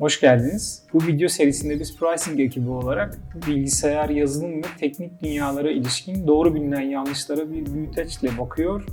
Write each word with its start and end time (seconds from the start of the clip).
Hoş 0.00 0.20
geldiniz. 0.20 0.82
Bu 0.92 1.06
video 1.06 1.28
serisinde 1.28 1.80
biz 1.80 1.96
pricing 1.98 2.40
ekibi 2.40 2.70
olarak 2.70 3.18
bilgisayar, 3.46 4.08
yazılım 4.08 4.58
ve 4.58 4.66
teknik 4.80 5.22
dünyalara 5.22 5.70
ilişkin 5.70 6.26
doğru 6.26 6.54
bilinen 6.54 6.80
yanlışlara 6.80 7.52
bir 7.52 7.74
büyüteçle 7.74 8.38
bakıyor. 8.38 8.84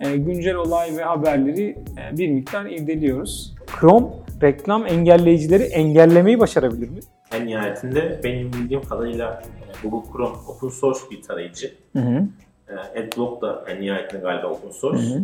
E, 0.00 0.16
güncel 0.16 0.54
olay 0.54 0.96
ve 0.96 1.02
haberleri 1.02 1.78
e, 1.98 2.18
bir 2.18 2.28
miktar 2.28 2.66
irdeliyoruz. 2.66 3.54
Chrome 3.80 4.06
reklam 4.42 4.86
engelleyicileri 4.86 5.62
engellemeyi 5.62 6.38
başarabilir 6.38 6.88
mi? 6.88 7.00
En 7.32 7.46
nihayetinde 7.46 8.20
benim 8.24 8.52
bildiğim 8.52 8.82
kadarıyla 8.82 9.42
e, 9.84 9.88
Google 9.88 10.12
Chrome 10.12 10.36
open 10.48 10.68
source 10.68 11.00
bir 11.10 11.22
tarayıcı. 11.22 11.74
Hı 11.92 11.98
hı. 11.98 12.26
E, 12.68 13.00
Adblock 13.00 13.42
da 13.42 13.64
en 13.68 13.80
nihayetinde 13.80 14.22
galiba 14.22 14.46
open 14.46 14.70
source. 14.70 15.02
Hı 15.02 15.14
hı. 15.14 15.22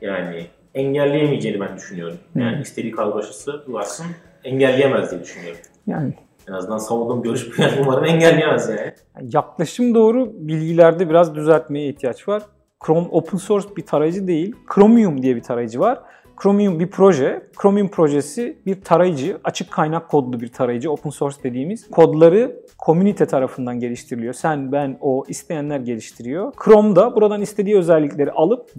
Yani 0.00 0.46
engelleyemeyeceğini 0.74 1.60
ben 1.60 1.76
düşünüyorum. 1.76 2.18
Yani 2.34 2.56
Hı. 2.56 2.62
istediği 2.62 2.92
kargaşası 2.92 3.64
varsın 3.68 4.06
engelleyemez 4.48 5.10
diye 5.10 5.22
düşünüyorum. 5.22 5.60
Yani 5.86 6.14
En 6.48 6.52
azından 6.52 6.78
savunduğum 6.78 7.22
görüş 7.22 7.58
bu 7.58 7.62
yani 7.62 7.72
umarım 7.82 8.04
engelleyemez 8.04 8.68
yani. 8.68 8.92
yaklaşım 9.22 9.94
doğru 9.94 10.32
bilgilerde 10.34 11.10
biraz 11.10 11.34
düzeltmeye 11.34 11.88
ihtiyaç 11.88 12.28
var. 12.28 12.42
Chrome 12.86 13.08
open 13.10 13.38
source 13.38 13.68
bir 13.76 13.86
tarayıcı 13.86 14.26
değil. 14.26 14.56
Chromium 14.74 15.22
diye 15.22 15.36
bir 15.36 15.42
tarayıcı 15.42 15.80
var. 15.80 15.98
Chromium 16.42 16.80
bir 16.80 16.86
proje. 16.86 17.42
Chromium 17.62 17.88
projesi 17.88 18.58
bir 18.66 18.80
tarayıcı, 18.80 19.38
açık 19.44 19.70
kaynak 19.70 20.08
kodlu 20.08 20.40
bir 20.40 20.48
tarayıcı, 20.48 20.92
open 20.92 21.10
source 21.10 21.36
dediğimiz. 21.42 21.90
Kodları 21.90 22.56
komünite 22.78 23.26
tarafından 23.26 23.80
geliştiriliyor. 23.80 24.34
Sen, 24.34 24.72
ben, 24.72 24.98
o 25.00 25.24
isteyenler 25.28 25.80
geliştiriyor. 25.80 26.52
Chrome'da 26.64 27.16
buradan 27.16 27.40
istediği 27.40 27.76
özellikleri 27.76 28.32
alıp 28.32 28.70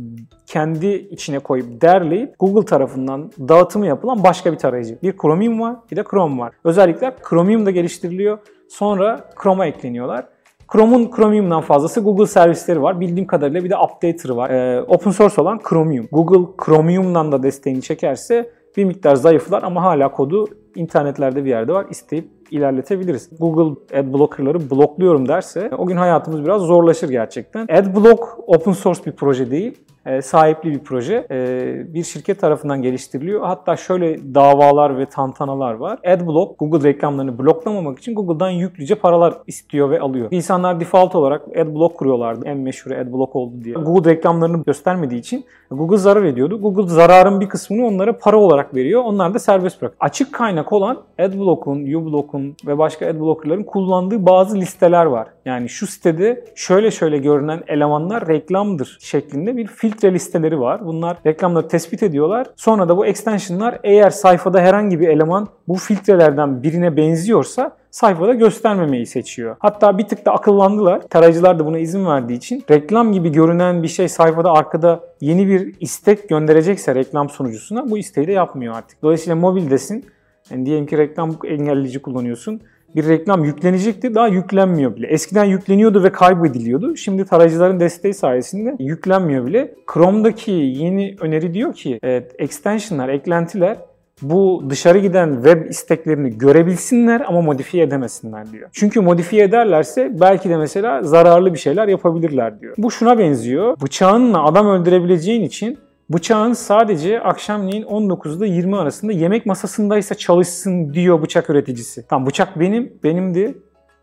kendi 0.46 0.88
içine 0.88 1.40
koyup 1.40 1.82
derleyip 1.82 2.40
Google 2.40 2.66
tarafından 2.66 3.32
dağıtımı 3.40 3.88
yapılan 3.88 4.24
başka 4.24 4.54
bir 4.54 4.58
tarayıcı. 4.58 4.98
Bir 5.04 5.18
Chromium 5.18 5.62
var, 5.62 5.76
bir 5.92 5.96
de 5.96 6.04
Chrome 6.04 6.42
var. 6.42 6.54
Özellikler 6.64 7.14
Chromium'da 7.30 7.72
geliştiriliyor. 7.72 8.40
Sonra 8.70 9.30
Chrome'a 9.44 9.66
ekleniyorlar. 9.66 10.26
Chrome'un 10.72 11.12
Chromium'dan 11.16 11.62
fazlası 11.62 12.02
Google 12.02 12.26
servisleri 12.26 12.82
var. 12.82 13.00
Bildiğim 13.00 13.28
kadarıyla 13.28 13.64
bir 13.64 13.70
de 13.70 13.78
updater'ı 13.78 14.36
var. 14.36 14.50
Ee, 14.50 14.82
open 14.82 15.12
source 15.12 15.42
olan 15.42 15.60
Chromium. 15.70 16.08
Google 16.12 16.52
Chromium'dan 16.66 17.32
da 17.32 17.44
desteğini 17.44 17.82
çekerse 17.82 18.50
bir 18.78 18.86
miktar 18.86 19.16
zayıflar 19.16 19.64
ama 19.64 19.84
hala 19.84 20.12
kodu 20.12 20.48
internetlerde 20.76 21.46
bir 21.46 21.50
yerde 21.50 21.74
var. 21.74 21.86
İsteyip 21.90 22.39
ilerletebiliriz. 22.52 23.30
Google 23.40 24.00
Adblocker'ları 24.00 24.70
blokluyorum 24.70 25.28
derse 25.28 25.72
o 25.78 25.86
gün 25.86 25.98
hayatımız 25.98 26.44
biraz 26.44 26.62
zorlaşır 26.62 27.10
gerçekten. 27.10 27.68
Adblock 27.72 28.24
open 28.48 28.72
source 28.72 29.06
bir 29.06 29.12
proje 29.12 29.52
değil 29.52 29.78
e, 30.06 30.22
sahipli 30.22 30.72
bir 30.72 30.80
proje. 30.80 31.28
E, 31.32 31.94
bir 31.94 32.04
şirket 32.04 32.42
tarafından 32.42 32.82
geliştiriliyor. 32.82 33.42
Hatta 33.42 33.76
şöyle 33.78 34.36
davalar 34.36 34.98
ve 34.98 35.06
tantanalar 35.06 35.74
var. 35.74 36.00
Adblock 36.08 36.60
Google 36.60 36.90
reklamlarını 36.90 37.40
bloklamamak 37.40 38.00
için 38.00 38.16
Google'dan 38.16 38.50
yüklüce 38.50 38.96
paralar 38.96 39.34
istiyor 39.48 39.90
ve 39.90 40.00
alıyor. 40.00 40.28
İnsanlar 40.32 40.80
default 40.80 41.16
olarak 41.16 41.42
Adblock 41.58 41.98
kuruyorlardı. 41.98 42.46
En 42.46 42.58
meşhur 42.58 42.92
Adblock 42.92 43.36
oldu 43.36 43.64
diye. 43.64 43.76
Google 43.76 44.12
reklamlarını 44.12 44.64
göstermediği 44.64 45.20
için 45.20 45.46
Google 45.72 45.98
zarar 45.98 46.24
ediyordu. 46.24 46.62
Google 46.62 46.88
zararın 46.88 47.42
bir 47.42 47.50
kısmını 47.50 47.86
onlara 47.86 48.18
para 48.18 48.38
olarak 48.38 48.76
veriyor. 48.76 49.04
Onlar 49.06 49.34
da 49.34 49.40
serbest 49.40 49.82
bırak. 49.82 49.94
Açık 50.00 50.34
kaynak 50.34 50.74
olan 50.74 50.98
Adblock'un, 51.20 51.94
uBlock'un 51.94 52.39
ve 52.66 52.78
başka 52.78 53.08
adblocker'ların 53.08 53.64
kullandığı 53.64 54.26
bazı 54.26 54.58
listeler 54.58 55.06
var. 55.06 55.28
Yani 55.46 55.70
şu 55.70 55.88
sitede 55.88 56.46
şöyle 56.56 56.92
şöyle 56.92 57.18
görünen 57.18 57.64
elemanlar 57.68 58.28
reklamdır 58.28 58.98
şeklinde 59.02 59.58
bir 59.58 59.68
filtre 59.68 60.14
listeleri 60.14 60.60
var. 60.60 60.86
Bunlar 60.86 61.18
reklamları 61.26 61.68
tespit 61.68 62.04
ediyorlar. 62.04 62.48
Sonra 62.56 62.90
da 62.90 62.98
bu 62.98 63.06
extensionlar 63.06 63.80
eğer 63.84 64.10
sayfada 64.10 64.60
herhangi 64.62 65.00
bir 65.00 65.08
eleman 65.08 65.48
bu 65.68 65.76
filtrelerden 65.76 66.64
birine 66.64 66.98
benziyorsa 66.98 67.80
sayfada 67.92 68.34
göstermemeyi 68.34 69.06
seçiyor. 69.06 69.56
Hatta 69.60 69.98
bir 69.98 70.08
tık 70.08 70.26
da 70.26 70.32
akıllandılar. 70.32 71.02
Tarayıcılar 71.10 71.60
da 71.60 71.66
buna 71.66 71.80
izin 71.80 72.06
verdiği 72.06 72.38
için 72.38 72.64
reklam 72.72 73.12
gibi 73.12 73.32
görünen 73.32 73.84
bir 73.84 73.88
şey 73.88 74.10
sayfada 74.10 74.52
arkada 74.52 75.00
yeni 75.22 75.48
bir 75.48 75.76
istek 75.80 76.30
gönderecekse 76.30 76.96
reklam 76.96 77.30
sunucusuna 77.30 77.90
bu 77.90 77.98
isteği 77.98 78.28
de 78.28 78.32
yapmıyor 78.32 78.76
artık. 78.76 79.02
Dolayısıyla 79.04 79.36
mobildesin. 79.36 80.06
Yani 80.52 80.66
diyelim 80.66 80.86
ki 80.86 80.98
reklam 80.98 81.38
engelleyici 81.48 82.02
kullanıyorsun 82.02 82.62
bir 82.96 83.08
reklam 83.08 83.44
yüklenecekti 83.44 84.16
daha 84.16 84.28
yüklenmiyor 84.28 84.96
bile. 84.96 85.08
Eskiden 85.08 85.46
yükleniyordu 85.46 86.04
ve 86.04 86.12
kaybediliyordu. 86.12 86.96
Şimdi 86.96 87.26
tarayıcıların 87.26 87.80
desteği 87.80 88.14
sayesinde 88.14 88.76
yüklenmiyor 88.80 89.46
bile. 89.46 89.76
Chrome'daki 89.94 90.52
yeni 90.52 91.16
öneri 91.20 91.54
diyor 91.54 91.74
ki 91.74 92.00
evet, 92.04 92.36
extensionlar, 92.40 93.10
eklentiler 93.10 93.78
bu 94.22 94.64
dışarı 94.70 94.98
giden 94.98 95.34
web 95.34 95.70
isteklerini 95.70 96.38
görebilsinler 96.38 97.22
ama 97.28 97.42
modifiye 97.42 97.84
edemesinler 97.84 98.52
diyor. 98.52 98.70
Çünkü 98.74 99.02
modifiye 99.02 99.44
ederlerse 99.44 100.12
belki 100.20 100.50
de 100.50 100.58
mesela 100.58 101.04
zararlı 101.04 101.54
bir 101.54 101.60
şeyler 101.60 101.88
yapabilirler 101.88 102.60
diyor. 102.62 102.74
Bu 102.78 102.92
şuna 102.92 103.18
benziyor. 103.18 103.78
Bıçağınla 103.82 104.46
adam 104.46 104.68
öldürebileceğin 104.68 105.44
için 105.44 105.78
Bıçağın 106.14 106.54
sadece 106.54 107.22
akşamleyin 107.22 107.84
19'da 107.84 108.46
20 108.46 108.78
arasında 108.78 109.12
yemek 109.12 109.46
masasındaysa 109.46 110.16
çalışsın 110.16 110.94
diyor 110.94 111.22
bıçak 111.22 111.50
üreticisi. 111.50 112.08
Tamam 112.08 112.28
bıçak 112.28 112.60
benim, 112.60 112.94
benimdi. 113.04 113.58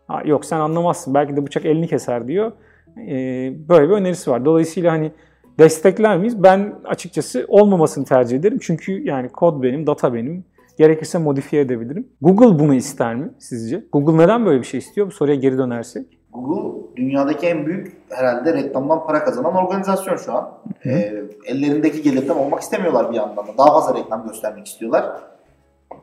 Ha, 0.07 0.21
yok 0.25 0.45
sen 0.45 0.59
anlamazsın 0.59 1.13
belki 1.13 1.35
de 1.35 1.45
bıçak 1.45 1.65
elini 1.65 1.87
keser 1.87 2.27
diyor. 2.27 2.51
Ee, 2.97 3.53
böyle 3.69 3.89
bir 3.89 3.93
önerisi 3.93 4.31
var. 4.31 4.45
Dolayısıyla 4.45 4.91
hani 4.91 5.11
destekler 5.59 6.17
miyiz? 6.17 6.43
Ben 6.43 6.75
açıkçası 6.85 7.45
olmamasını 7.47 8.05
tercih 8.05 8.37
ederim. 8.37 8.57
Çünkü 8.61 9.03
yani 9.03 9.29
kod 9.29 9.63
benim, 9.63 9.87
data 9.87 10.13
benim. 10.13 10.45
Gerekirse 10.77 11.17
modifiye 11.17 11.61
edebilirim. 11.61 12.07
Google 12.21 12.59
bunu 12.59 12.73
ister 12.73 13.15
mi 13.15 13.29
sizce? 13.39 13.83
Google 13.91 14.23
neden 14.23 14.45
böyle 14.45 14.61
bir 14.61 14.65
şey 14.65 14.77
istiyor? 14.77 15.07
Bu 15.07 15.11
soruya 15.11 15.35
geri 15.35 15.57
dönersek. 15.57 16.16
Google 16.33 16.95
dünyadaki 16.95 17.47
en 17.47 17.65
büyük 17.65 17.97
herhalde 18.09 18.53
reklamdan 18.53 19.05
para 19.05 19.23
kazanan 19.23 19.55
organizasyon 19.55 20.17
şu 20.17 20.33
an. 20.33 20.49
E, 20.85 21.23
ellerindeki 21.45 22.01
gelirden 22.01 22.35
olmak 22.35 22.61
istemiyorlar 22.61 23.11
bir 23.11 23.15
yandan 23.15 23.47
da. 23.47 23.57
Daha 23.57 23.73
fazla 23.73 23.99
reklam 23.99 24.27
göstermek 24.27 24.67
istiyorlar. 24.67 25.21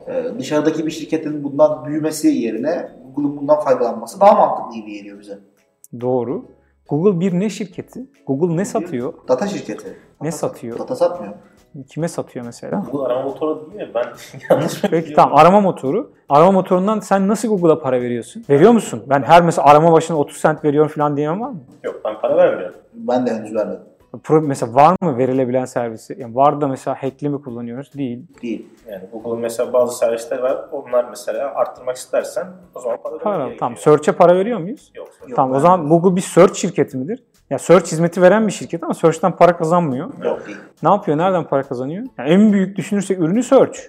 E, 0.07 0.23
dışarıdaki 0.39 0.85
bir 0.85 0.91
şirketin 0.91 1.43
bundan 1.43 1.85
büyümesi 1.85 2.27
yerine 2.27 2.91
Google'un 3.15 3.37
bundan 3.37 3.59
faydalanması 3.59 4.19
daha 4.19 4.33
mantıklı 4.33 4.81
gibi 4.81 4.93
geliyor 4.93 5.19
bize. 5.19 5.39
Doğru. 6.01 6.45
Google 6.89 7.19
bir 7.19 7.39
ne 7.39 7.49
şirketi? 7.49 8.05
Google 8.27 8.57
ne 8.57 8.65
satıyor? 8.65 9.13
Data 9.27 9.47
şirketi. 9.47 9.97
Ne 10.21 10.31
satıyor? 10.31 10.79
Data 10.79 10.95
satmıyor. 10.95 11.33
Kime 11.89 12.07
satıyor 12.07 12.45
mesela? 12.45 12.83
Google 12.91 13.13
arama 13.13 13.29
motoru 13.29 13.71
değil 13.71 13.87
mi? 13.87 13.93
Ben 13.95 14.05
yanlış 14.49 14.83
mı 14.83 14.89
Peki 14.91 15.13
tamam 15.13 15.37
arama 15.39 15.61
motoru. 15.61 16.11
Arama 16.29 16.51
motorundan 16.51 16.99
sen 16.99 17.27
nasıl 17.27 17.47
Google'a 17.47 17.79
para 17.79 18.01
veriyorsun? 18.01 18.45
Veriyor 18.49 18.71
musun? 18.71 19.03
Ben 19.09 19.23
her 19.23 19.41
mesela 19.41 19.67
arama 19.67 19.91
başına 19.91 20.17
30 20.17 20.41
cent 20.41 20.63
veriyorum 20.63 20.91
falan 20.91 21.17
diyemem 21.17 21.41
var 21.41 21.49
mı? 21.49 21.59
Yok 21.83 22.01
ben 22.05 22.21
para 22.21 22.37
vermiyorum. 22.37 22.75
Ben 22.93 23.27
de 23.27 23.33
henüz 23.33 23.55
vermedim. 23.55 23.81
Pro, 24.23 24.41
mesela 24.41 24.73
var 24.73 24.95
mı 25.01 25.17
verilebilen 25.17 25.65
servisi? 25.65 26.15
Yani 26.19 26.35
var 26.35 26.61
da 26.61 26.67
mesela 26.67 27.03
hackli 27.03 27.29
mi 27.29 27.41
kullanıyoruz? 27.41 27.93
Değil. 27.93 28.23
Değil. 28.41 28.65
Yani 28.91 29.03
Google'ın 29.11 29.39
mesela 29.39 29.73
bazı 29.73 29.97
servisleri 29.97 30.41
var. 30.41 30.65
Onlar 30.71 31.05
mesela 31.09 31.55
arttırmak 31.55 31.95
istersen 31.95 32.47
o 32.75 32.79
zaman 32.79 32.97
para 33.03 33.17
Para. 33.17 33.49
Tamam. 33.59 33.77
Search'e 33.77 34.11
para 34.11 34.35
veriyor 34.35 34.59
muyuz? 34.59 34.91
Yok. 34.95 35.07
Yok, 35.21 35.35
tamam 35.35 35.57
o 35.57 35.59
zaman 35.59 35.89
Google 35.89 36.15
bir 36.15 36.21
search 36.21 36.53
şirketi 36.53 36.97
midir? 36.97 37.23
Ya 37.49 37.59
search 37.59 37.91
hizmeti 37.91 38.21
veren 38.21 38.47
bir 38.47 38.51
şirket 38.51 38.83
ama 38.83 38.93
search'ten 38.93 39.35
para 39.35 39.57
kazanmıyor. 39.57 40.09
Yok 40.23 40.47
değil. 40.47 40.57
Ne 40.83 40.89
yapıyor? 40.89 41.17
Nereden 41.17 41.43
para 41.43 41.63
kazanıyor? 41.63 42.05
Yani 42.17 42.29
en 42.29 42.53
büyük 42.53 42.77
düşünürsek 42.77 43.19
ürünü 43.19 43.43
search. 43.43 43.79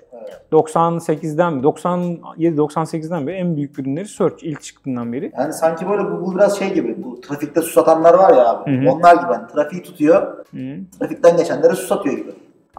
98'den 0.53 1.63
97 1.63 2.57
98'den 2.57 3.27
beri 3.27 3.37
en 3.37 3.57
büyük 3.57 3.79
ürünleri 3.79 4.09
search 4.09 4.45
ilk 4.45 4.63
çıktığından 4.63 5.13
beri. 5.13 5.33
Yani 5.39 5.53
sanki 5.53 5.89
böyle 5.89 6.03
Google 6.03 6.35
biraz 6.35 6.59
şey 6.59 6.75
gibi. 6.75 6.96
Bu 7.17 7.21
trafikte 7.21 7.63
su 7.63 7.71
satanlar 7.71 8.15
var 8.15 8.35
ya 8.35 8.51
abi. 8.51 8.71
Hı 8.71 8.85
hı. 8.85 8.93
Onlar 8.93 9.15
gibi. 9.15 9.33
Yani 9.33 9.47
trafiği 9.55 9.83
tutuyor. 9.83 10.45
Hı. 10.51 10.99
Trafikten 10.99 11.37
geçenlere 11.37 11.75
su 11.75 11.87
satıyor 11.87 12.17
gibi. 12.17 12.31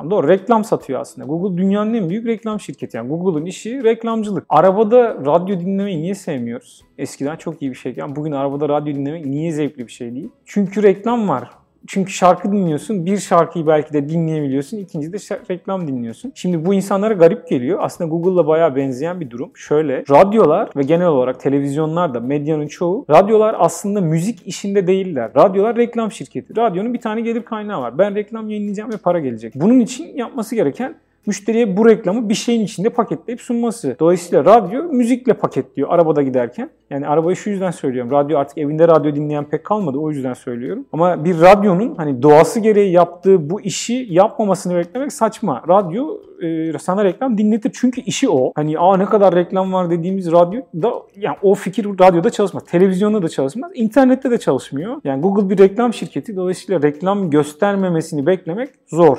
Doğru 0.09 0.27
reklam 0.27 0.63
satıyor 0.63 0.99
aslında. 0.99 1.27
Google 1.27 1.57
dünyanın 1.57 1.93
en 1.93 2.09
büyük 2.09 2.27
reklam 2.27 2.59
şirketi. 2.59 2.97
Yani 2.97 3.09
Google'ın 3.09 3.45
işi 3.45 3.83
reklamcılık. 3.83 4.45
Arabada 4.49 5.15
radyo 5.25 5.59
dinlemeyi 5.59 6.01
niye 6.01 6.15
sevmiyoruz? 6.15 6.83
Eskiden 6.97 7.35
çok 7.35 7.61
iyi 7.61 7.71
bir 7.71 7.75
şeyken 7.75 8.15
bugün 8.15 8.31
arabada 8.31 8.69
radyo 8.69 8.95
dinlemek 8.95 9.25
niye 9.25 9.51
zevkli 9.51 9.87
bir 9.87 9.91
şey 9.91 10.15
değil? 10.15 10.29
Çünkü 10.45 10.83
reklam 10.83 11.29
var. 11.29 11.49
Çünkü 11.87 12.11
şarkı 12.11 12.51
dinliyorsun. 12.51 13.05
Bir 13.05 13.17
şarkıyı 13.17 13.67
belki 13.67 13.93
de 13.93 14.09
dinleyebiliyorsun. 14.09 14.77
ikinci 14.77 15.13
de 15.13 15.17
reklam 15.49 15.87
dinliyorsun. 15.87 16.31
Şimdi 16.35 16.65
bu 16.65 16.73
insanlara 16.73 17.13
garip 17.13 17.47
geliyor. 17.47 17.79
Aslında 17.81 18.09
Google'la 18.09 18.47
bayağı 18.47 18.75
benzeyen 18.75 19.19
bir 19.19 19.29
durum. 19.29 19.51
Şöyle 19.55 20.03
radyolar 20.09 20.69
ve 20.75 20.83
genel 20.83 21.07
olarak 21.07 21.39
televizyonlar 21.39 22.13
da 22.13 22.19
medyanın 22.19 22.67
çoğu 22.67 23.05
radyolar 23.09 23.55
aslında 23.59 24.01
müzik 24.01 24.47
işinde 24.47 24.87
değiller. 24.87 25.31
Radyolar 25.35 25.75
reklam 25.75 26.11
şirketi. 26.11 26.57
Radyonun 26.57 26.93
bir 26.93 27.01
tane 27.01 27.21
gelir 27.21 27.41
kaynağı 27.41 27.81
var. 27.81 27.97
Ben 27.97 28.15
reklam 28.15 28.49
yayınlayacağım 28.49 28.91
ve 28.91 28.97
para 28.97 29.19
gelecek. 29.19 29.55
Bunun 29.55 29.79
için 29.79 30.17
yapması 30.17 30.55
gereken 30.55 30.95
müşteriye 31.27 31.77
bu 31.77 31.89
reklamı 31.89 32.29
bir 32.29 32.33
şeyin 32.33 32.61
içinde 32.61 32.89
paketleyip 32.89 33.41
sunması. 33.41 33.95
Dolayısıyla 33.99 34.45
radyo 34.45 34.83
müzikle 34.83 35.33
paketliyor 35.33 35.89
arabada 35.89 36.21
giderken. 36.21 36.69
Yani 36.89 37.07
arabayı 37.07 37.35
şu 37.35 37.49
yüzden 37.49 37.71
söylüyorum. 37.71 38.11
Radyo 38.11 38.37
artık 38.37 38.57
evinde 38.57 38.87
radyo 38.87 39.15
dinleyen 39.15 39.45
pek 39.45 39.63
kalmadı. 39.63 39.97
O 39.97 40.11
yüzden 40.11 40.33
söylüyorum. 40.33 40.85
Ama 40.93 41.25
bir 41.25 41.41
radyonun 41.41 41.95
hani 41.95 42.21
doğası 42.21 42.59
gereği 42.59 42.91
yaptığı 42.91 43.49
bu 43.49 43.61
işi 43.61 44.07
yapmamasını 44.09 44.75
beklemek 44.75 45.13
saçma. 45.13 45.63
Radyo 45.67 46.17
e, 46.41 46.79
sana 46.79 47.03
reklam 47.03 47.37
dinletir. 47.37 47.71
Çünkü 47.73 48.01
işi 48.01 48.29
o. 48.29 48.51
Hani 48.55 48.79
aa 48.79 48.97
ne 48.97 49.05
kadar 49.05 49.35
reklam 49.35 49.73
var 49.73 49.89
dediğimiz 49.89 50.31
radyo 50.31 50.61
da 50.75 50.93
yani 51.15 51.37
o 51.41 51.55
fikir 51.55 51.85
radyoda 51.85 52.29
çalışmaz. 52.29 52.63
Televizyonda 52.63 53.21
da 53.21 53.29
çalışmaz. 53.29 53.71
internette 53.75 54.31
de 54.31 54.37
çalışmıyor. 54.37 55.01
Yani 55.03 55.21
Google 55.21 55.49
bir 55.49 55.57
reklam 55.57 55.93
şirketi. 55.93 56.35
Dolayısıyla 56.35 56.81
reklam 56.81 57.29
göstermemesini 57.29 58.25
beklemek 58.25 58.69
zor. 58.87 59.17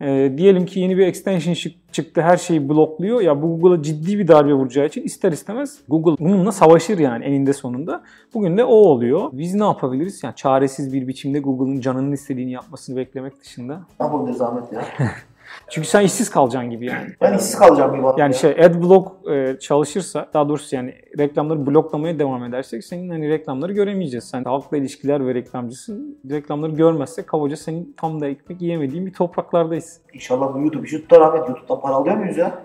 E, 0.00 0.32
diyelim 0.36 0.66
ki 0.66 0.80
yeni 0.80 0.98
bir 0.98 1.06
extension 1.06 1.72
çıktı 1.92 2.22
her 2.22 2.36
şeyi 2.36 2.68
blokluyor. 2.68 3.20
Ya 3.20 3.42
bu 3.42 3.60
Google'a 3.60 3.82
ciddi 3.82 4.18
bir 4.18 4.28
darbe 4.28 4.52
vuracağı 4.52 4.86
için 4.86 5.02
ister 5.02 5.32
istemez 5.32 5.78
Google 5.88 6.24
bununla 6.24 6.52
savaşır 6.52 6.98
yani 6.98 7.24
eninde 7.24 7.52
sonunda. 7.52 8.02
Bugün 8.34 8.56
de 8.56 8.64
o 8.64 8.74
oluyor. 8.74 9.30
Biz 9.32 9.54
ne 9.54 9.64
yapabiliriz? 9.64 10.24
Yani 10.24 10.34
çaresiz 10.34 10.92
bir 10.92 11.08
biçimde 11.08 11.38
Google'ın 11.38 11.80
canının 11.80 12.12
istediğini 12.12 12.52
yapmasını 12.52 12.96
beklemek 12.96 13.40
dışında. 13.40 13.80
Ne 14.00 14.06
yapabiliriz 14.06 14.40
Ahmet 14.40 14.72
ya? 14.72 14.82
Çünkü 15.70 15.88
sen 15.88 16.00
işsiz 16.00 16.30
kalacaksın 16.30 16.70
gibi 16.70 16.86
yani. 16.86 17.08
Ben 17.20 17.34
işsiz 17.34 17.58
kalacağım 17.58 17.96
gibi. 17.96 18.06
Yani 18.20 18.34
şey 18.34 18.50
adblock 18.50 19.28
e, 19.30 19.58
çalışırsa 19.58 20.28
daha 20.34 20.48
doğrusu 20.48 20.76
yani 20.76 20.94
reklamları 21.18 21.66
bloklamaya 21.66 22.18
devam 22.18 22.44
edersek 22.44 22.84
senin 22.84 23.10
hani 23.10 23.28
reklamları 23.28 23.72
göremeyeceğiz. 23.72 24.24
Sen 24.24 24.44
halkla 24.44 24.76
ilişkiler 24.76 25.26
ve 25.26 25.34
reklamcısın. 25.34 26.18
Reklamları 26.30 26.72
görmezsek 26.72 27.26
kabaca 27.26 27.56
senin 27.56 27.94
tam 27.96 28.20
da 28.20 28.28
ekmek 28.28 28.62
yiyemediğin 28.62 29.06
bir 29.06 29.12
topraklardayız. 29.12 30.00
İnşallah 30.14 30.54
bu 30.54 30.60
YouTube 30.60 30.86
işi 30.86 31.02
tutar 31.02 31.20
Ahmet. 31.20 31.48
YouTube'dan 31.48 31.80
para 31.80 31.94
alıyor 31.94 32.16
muyuz 32.16 32.36
ya? 32.36 32.64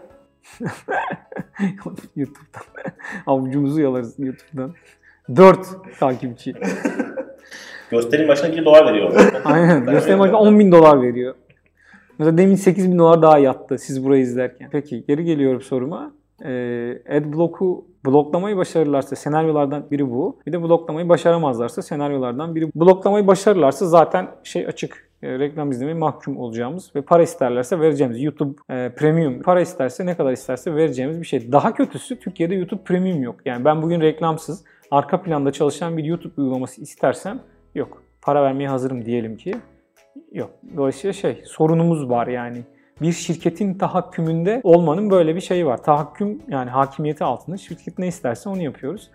YouTube'dan. 2.15 2.63
Avucumuzu 3.27 3.81
yalarız 3.81 4.19
YouTube'dan. 4.19 4.73
4 5.35 5.59
takipçi. 5.99 6.53
Gösterim 7.91 8.27
başına 8.27 8.51
1 8.51 8.65
dolar 8.65 8.85
veriyor. 8.85 9.31
Aynen. 9.43 9.85
Gösterim 9.85 10.19
başına 10.19 10.37
10 10.37 10.59
bin 10.59 10.71
dolar 10.71 11.01
veriyor. 11.01 11.35
Mesela 12.19 12.37
demin 12.37 12.55
8 12.55 12.91
bin 12.91 12.99
dolar 12.99 13.21
daha 13.21 13.37
yattı 13.37 13.77
siz 13.77 14.05
burayı 14.05 14.21
izlerken. 14.21 14.69
Peki 14.71 15.03
geri 15.07 15.23
geliyorum 15.23 15.61
soruma. 15.61 16.13
Ee, 16.45 17.01
Adblock'u 17.09 17.85
bloklamayı 18.05 18.57
başarırlarsa 18.57 19.15
senaryolardan 19.15 19.91
biri 19.91 20.09
bu. 20.09 20.39
Bir 20.47 20.53
de 20.53 20.61
bloklamayı 20.61 21.09
başaramazlarsa 21.09 21.81
senaryolardan 21.81 22.55
biri. 22.55 22.69
Bloklamayı 22.75 23.27
başarırlarsa 23.27 23.85
zaten 23.85 24.27
şey 24.43 24.67
açık 24.67 25.09
e, 25.23 25.39
reklam 25.39 25.71
izlemeye 25.71 25.97
mahkum 25.97 26.37
olacağımız 26.37 26.91
ve 26.95 27.01
para 27.01 27.23
isterlerse 27.23 27.79
vereceğimiz 27.79 28.21
YouTube 28.21 28.53
e, 28.69 28.91
Premium 28.95 29.41
para 29.41 29.61
isterse 29.61 30.05
ne 30.05 30.17
kadar 30.17 30.31
isterse 30.31 30.75
vereceğimiz 30.75 31.21
bir 31.21 31.25
şey. 31.25 31.51
Daha 31.51 31.73
kötüsü 31.73 32.19
Türkiye'de 32.19 32.55
YouTube 32.55 32.83
Premium 32.83 33.23
yok. 33.23 33.35
Yani 33.45 33.65
ben 33.65 33.81
bugün 33.81 34.01
reklamsız 34.01 34.63
arka 34.91 35.21
planda 35.21 35.51
çalışan 35.51 35.97
bir 35.97 36.03
YouTube 36.03 36.33
uygulaması 36.37 36.81
istersem 36.81 37.39
yok. 37.75 38.03
Para 38.21 38.43
vermeye 38.43 38.69
hazırım 38.69 39.05
diyelim 39.05 39.37
ki. 39.37 39.55
Yok. 40.31 40.49
Dolayısıyla 40.77 41.13
şey 41.13 41.41
sorunumuz 41.45 42.09
var 42.09 42.27
yani. 42.27 42.63
Bir 43.01 43.11
şirketin 43.11 43.73
tahakkümünde 43.73 44.61
olmanın 44.63 45.09
böyle 45.09 45.35
bir 45.35 45.41
şeyi 45.41 45.65
var. 45.65 45.83
Tahakküm 45.83 46.41
yani 46.47 46.69
hakimiyeti 46.69 47.23
altında 47.23 47.57
şirket 47.57 47.99
ne 47.99 48.07
isterse 48.07 48.49
onu 48.49 48.61
yapıyoruz. 48.61 49.11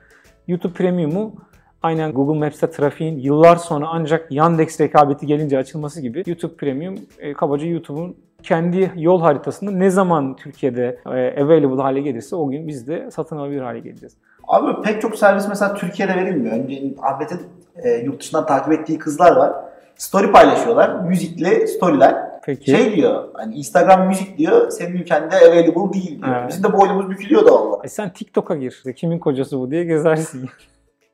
YouTube 0.49 0.73
Premium'u 0.73 1.35
aynen 1.83 2.13
Google 2.13 2.39
Maps'te 2.39 2.71
trafiğin 2.71 3.19
yıllar 3.19 3.57
sonra 3.57 3.87
ancak 3.89 4.33
Yandex 4.33 4.81
rekabeti 4.81 5.27
gelince 5.27 5.59
açılması 5.59 6.01
gibi 6.01 6.23
YouTube 6.27 6.57
Premium 6.57 6.95
e, 7.19 7.33
kabaca 7.33 7.67
YouTube'un 7.67 8.17
kendi 8.43 8.93
yol 8.97 9.21
haritasında 9.21 9.71
ne 9.71 9.91
zaman 9.91 10.37
Türkiye'de 10.37 10.99
e, 11.07 11.43
available 11.45 11.83
hale 11.83 12.01
gelirse 12.01 12.37
o 12.37 12.51
gün 12.51 12.69
biz 12.69 12.89
de 12.89 13.11
satın 13.11 13.37
alabilir 13.37 13.61
hale 13.61 13.81
geleceğiz. 13.81 14.17
Abi 14.49 14.83
pek 14.83 15.03
çok 15.03 15.17
servis 15.17 15.49
mesela 15.49 15.75
Türkiye'de 15.75 16.17
verilmiyor. 16.17 16.57
Önce 16.57 16.95
Ahmet'in 17.03 17.41
e, 17.77 17.91
yurt 17.91 18.21
dışından 18.21 18.47
takip 18.47 18.73
ettiği 18.73 18.99
kızlar 18.99 19.37
var 19.37 19.70
story 20.01 20.33
paylaşıyorlar. 20.33 21.01
Müzikli 21.05 21.69
storyler. 21.69 22.17
Peki. 22.43 22.71
Şey 22.71 22.97
diyor 22.97 23.29
hani 23.35 23.55
Instagram 23.55 24.09
müzik 24.09 24.39
diyor 24.39 24.71
senin 24.71 24.93
ülkende 24.93 25.37
available 25.37 25.93
değil 25.93 26.23
diyor. 26.23 26.37
Evet. 26.37 26.49
Bizim 26.49 26.65
de 26.65 26.73
boynumuz 26.73 27.11
bükülüyor 27.11 27.47
da 27.47 27.53
valla. 27.53 27.81
E 27.85 27.89
sen 27.89 28.13
TikTok'a 28.13 28.57
gir. 28.57 28.83
Kimin 28.97 29.19
kocası 29.19 29.59
bu 29.59 29.71
diye 29.71 29.85
gezersin. 29.85 30.51